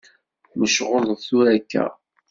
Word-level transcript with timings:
Mecɣuleḍ 0.59 1.19
tura 1.27 1.51
akka? 1.57 1.85